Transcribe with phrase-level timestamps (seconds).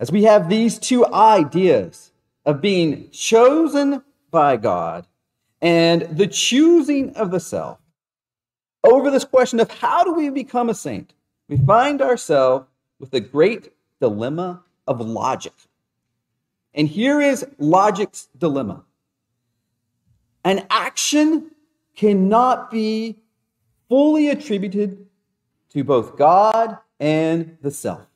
[0.00, 2.10] As we have these two ideas
[2.46, 5.06] of being chosen by God
[5.60, 7.78] and the choosing of the self,
[8.82, 11.12] over this question of how do we become a saint,
[11.48, 12.66] we find ourselves
[12.98, 15.52] with a great dilemma of logic.
[16.72, 18.84] And here is logic's dilemma
[20.44, 21.50] an action
[21.94, 23.18] cannot be
[23.88, 25.06] fully attributed
[25.70, 28.09] to both God and the self.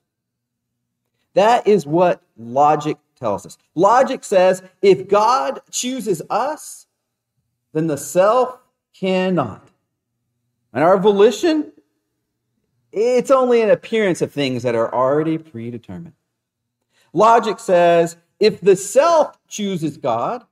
[1.34, 3.58] That is what logic tells us.
[3.74, 6.86] Logic says if God chooses us,
[7.72, 8.58] then the self
[8.98, 9.68] cannot.
[10.72, 11.72] And our volition,
[12.92, 16.14] it's only an appearance of things that are already predetermined.
[17.12, 20.44] Logic says if the self chooses God,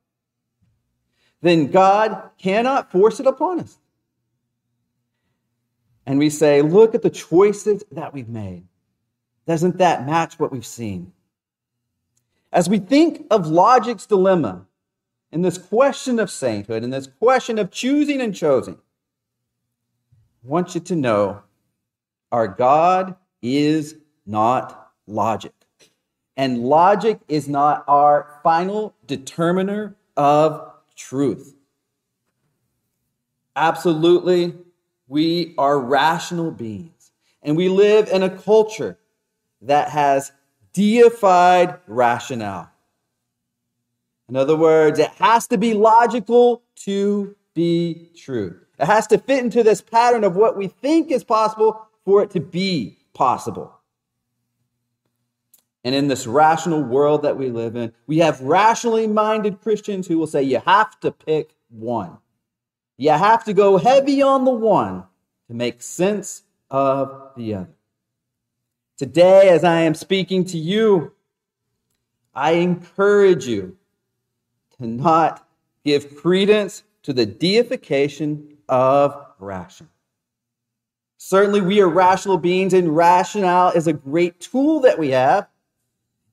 [1.41, 3.78] then God cannot force it upon us.
[6.06, 8.64] And we say, look at the choices that we've made.
[9.46, 11.12] Doesn't that match what we've seen?
[12.52, 14.67] As we think of logic's dilemma
[15.30, 18.75] in this question of sainthood, in this question of choosing and choosing,
[20.44, 21.42] I want you to know
[22.30, 25.52] our God is not logic.
[26.36, 31.55] And logic is not our final determiner of truth.
[33.55, 34.55] Absolutely,
[35.08, 38.98] we are rational beings, and we live in a culture
[39.62, 40.32] that has
[40.72, 42.70] deified rationale.
[44.28, 48.58] In other words, it has to be logical to be true.
[48.78, 52.30] It has to fit into this pattern of what we think is possible for it
[52.30, 53.78] to be possible.
[55.84, 60.16] And in this rational world that we live in, we have rationally minded Christians who
[60.16, 62.18] will say you have to pick one.
[62.96, 65.05] You have to go heavy on the one
[65.48, 67.74] to make sense of the other.
[68.97, 71.12] Today, as I am speaking to you,
[72.35, 73.77] I encourage you
[74.79, 75.47] to not
[75.85, 79.89] give credence to the deification of ration.
[81.19, 85.48] Certainly, we are rational beings, and rationale is a great tool that we have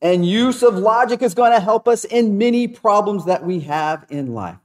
[0.02, 4.06] and use of logic is going to help us in many problems that we have
[4.10, 4.58] in life.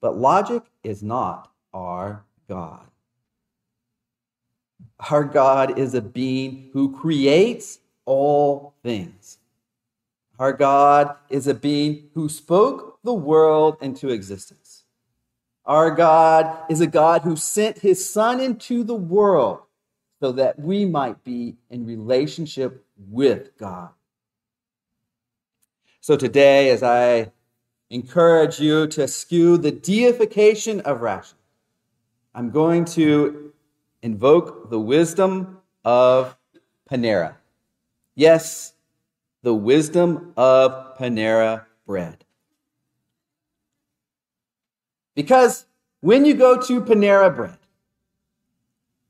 [0.00, 2.86] But logic is not our God.
[5.10, 9.38] Our God is a being who creates all things.
[10.38, 14.84] Our God is a being who spoke the world into existence.
[15.64, 19.60] Our God is a God who sent his Son into the world
[20.20, 23.90] so that we might be in relationship with God.
[26.00, 27.32] So today, as I
[27.90, 31.36] encourage you to eschew the deification of ration,
[32.34, 33.52] I'm going to
[34.02, 36.36] invoke the wisdom of
[36.90, 37.36] Panera.
[38.14, 38.74] Yes,
[39.42, 42.24] the wisdom of Panera bread.
[45.14, 45.66] Because
[46.00, 47.58] when you go to Panera bread,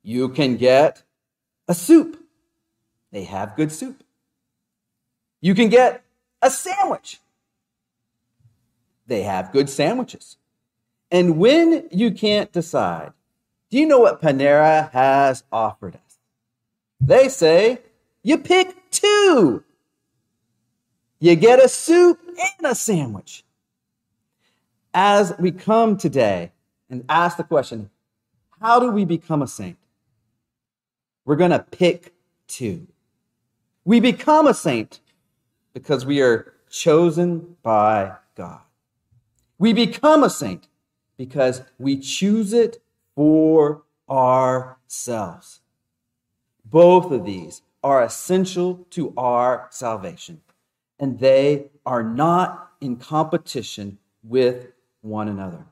[0.03, 1.03] you can get
[1.69, 2.23] a soup.
[3.11, 4.03] They have good soup.
[5.41, 6.05] You can get
[6.43, 7.21] a sandwich.
[9.07, 10.37] They have good sandwiches.
[11.11, 13.13] And when you can't decide,
[13.71, 16.19] do you know what Panera has offered us?
[17.01, 17.81] They say
[18.23, 19.65] you pick two.
[21.19, 23.45] You get a soup and a sandwich.
[24.95, 26.53] As we come today
[26.89, 27.91] and ask the question,
[28.61, 29.79] how do we become a saint?
[31.25, 32.15] We're going to pick
[32.47, 32.87] two.
[33.85, 35.01] We become a saint
[35.75, 38.61] because we are chosen by God.
[39.59, 40.69] We become a saint
[41.17, 42.83] because we choose it
[43.17, 45.61] for ourselves.
[46.65, 50.43] Both of these are essential to our salvation,
[51.01, 54.69] and they are not in competition with
[55.01, 55.67] one another.